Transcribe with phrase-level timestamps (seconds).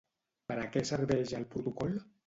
[0.51, 1.99] Per a què serveix el protocol?